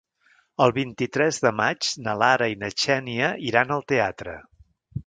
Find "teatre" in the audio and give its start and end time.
3.95-4.41